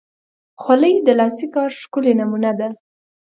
خولۍ 0.61 0.95
د 1.07 1.09
لاسي 1.19 1.47
کار 1.55 1.69
ښکلی 1.81 2.13
نمونه 2.19 2.51
ده. 2.59 2.67